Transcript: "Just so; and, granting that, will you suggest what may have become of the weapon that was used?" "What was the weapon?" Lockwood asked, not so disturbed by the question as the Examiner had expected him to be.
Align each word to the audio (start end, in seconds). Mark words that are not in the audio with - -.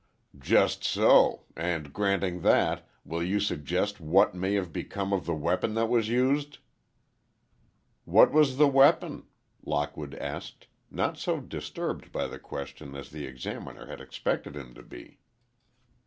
"Just 0.39 0.83
so; 0.83 1.43
and, 1.55 1.93
granting 1.93 2.41
that, 2.41 2.89
will 3.05 3.21
you 3.21 3.39
suggest 3.39 3.99
what 3.99 4.33
may 4.33 4.55
have 4.55 4.73
become 4.73 5.13
of 5.13 5.27
the 5.27 5.35
weapon 5.35 5.75
that 5.75 5.89
was 5.89 6.09
used?" 6.09 6.57
"What 8.05 8.31
was 8.31 8.57
the 8.57 8.67
weapon?" 8.67 9.27
Lockwood 9.63 10.15
asked, 10.15 10.65
not 10.89 11.19
so 11.19 11.39
disturbed 11.39 12.11
by 12.11 12.25
the 12.25 12.39
question 12.39 12.95
as 12.95 13.11
the 13.11 13.27
Examiner 13.27 13.85
had 13.85 14.01
expected 14.01 14.55
him 14.55 14.73
to 14.73 14.81
be. 14.81 15.19